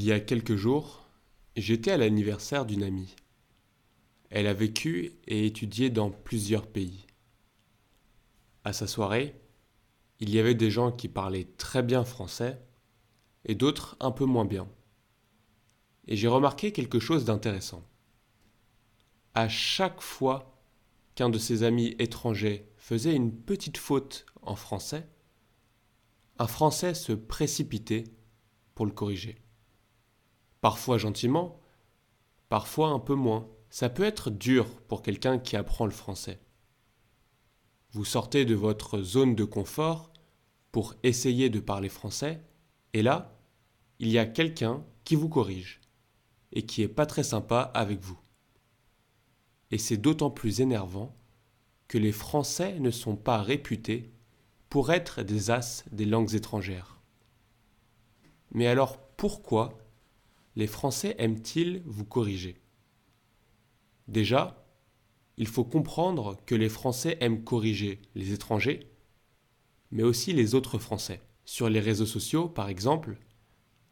[0.00, 1.04] Il y a quelques jours,
[1.56, 3.14] j'étais à l'anniversaire d'une amie.
[4.30, 7.06] Elle a vécu et étudié dans plusieurs pays.
[8.64, 9.38] À sa soirée,
[10.18, 12.58] il y avait des gens qui parlaient très bien français
[13.44, 14.66] et d'autres un peu moins bien.
[16.08, 17.86] Et j'ai remarqué quelque chose d'intéressant.
[19.34, 20.64] À chaque fois
[21.14, 25.06] qu'un de ses amis étrangers faisait une petite faute en français,
[26.38, 28.04] un Français se précipitait
[28.74, 29.36] pour le corriger.
[30.60, 31.60] Parfois gentiment,
[32.48, 33.48] parfois un peu moins.
[33.70, 36.40] Ça peut être dur pour quelqu'un qui apprend le français.
[37.92, 40.12] Vous sortez de votre zone de confort
[40.72, 42.42] pour essayer de parler français,
[42.92, 43.36] et là,
[43.98, 45.80] il y a quelqu'un qui vous corrige,
[46.52, 48.18] et qui est pas très sympa avec vous.
[49.70, 51.16] Et c'est d'autant plus énervant
[51.88, 54.12] que les Français ne sont pas réputés
[54.68, 57.00] pour être des as des langues étrangères.
[58.52, 59.76] Mais alors pourquoi
[60.56, 62.60] les Français aiment-ils vous corriger?
[64.08, 64.66] Déjà,
[65.36, 68.90] il faut comprendre que les Français aiment corriger les étrangers,
[69.90, 71.20] mais aussi les autres Français.
[71.44, 73.16] Sur les réseaux sociaux, par exemple,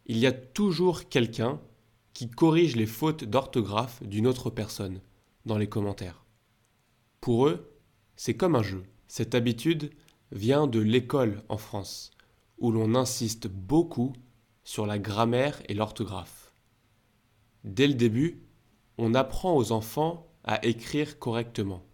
[0.07, 1.61] il y a toujours quelqu'un
[2.13, 5.01] qui corrige les fautes d'orthographe d'une autre personne
[5.47, 6.25] dans les commentaires.
[7.21, 7.73] Pour eux,
[8.17, 8.85] c'est comme un jeu.
[9.07, 9.91] Cette habitude
[10.33, 12.11] vient de l'école en France,
[12.59, 14.13] où l'on insiste beaucoup
[14.65, 16.48] sur la grammaire et l'orthographe.
[17.69, 18.41] Dès le début,
[18.97, 21.85] on apprend aux enfants à écrire correctement.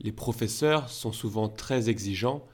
[0.00, 2.44] Les professeurs sont souvent très exigeants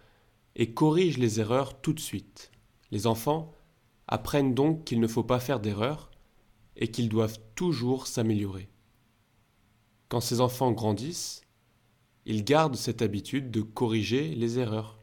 [0.54, 2.52] et corrigent les erreurs tout de suite.
[2.90, 3.54] Les enfants
[4.08, 6.10] apprennent donc qu'il ne faut pas faire d'erreurs
[6.76, 8.68] et qu'ils doivent toujours s'améliorer.
[10.10, 11.40] Quand ces enfants grandissent,
[12.26, 15.02] ils gardent cette habitude de corriger les erreurs,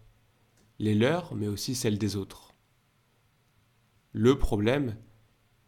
[0.77, 2.53] les leurs mais aussi celles des autres.
[4.11, 4.95] Le problème,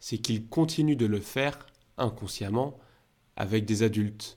[0.02, 1.64] c'est qu'ils continuent de le faire
[1.96, 2.76] inconsciemment
[3.36, 4.34] avec des adultes.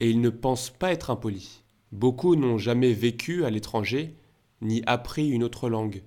[0.00, 1.62] Et ils ne pensent pas être impolis.
[1.92, 4.16] Beaucoup n'ont jamais vécu à l'étranger
[4.62, 6.02] ni appris une autre langue.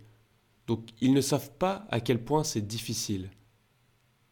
[0.68, 3.30] Donc ils ne savent pas à quel point c'est difficile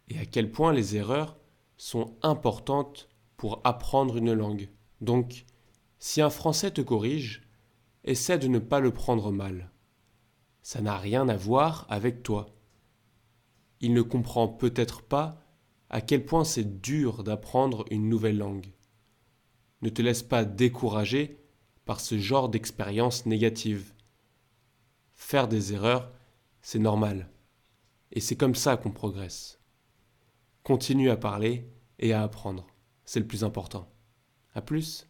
[0.09, 1.37] et à quel point les erreurs
[1.77, 3.07] sont importantes
[3.37, 4.67] pour apprendre une langue.
[4.99, 5.45] Donc,
[5.99, 7.47] si un Français te corrige,
[8.03, 9.71] essaie de ne pas le prendre mal.
[10.63, 12.56] Ça n'a rien à voir avec toi
[13.81, 15.41] il ne comprend peut-être pas
[15.89, 18.73] à quel point c'est dur d'apprendre une nouvelle langue.
[19.81, 21.39] Ne te laisse pas décourager
[21.85, 23.93] par ce genre d'expérience négative.
[25.15, 26.11] Faire des erreurs,
[26.61, 27.31] c'est normal.
[28.11, 29.61] Et c'est comme ça qu'on progresse.
[30.63, 32.67] Continue à parler et à apprendre.
[33.05, 33.89] C'est le plus important.
[34.53, 35.07] À plus.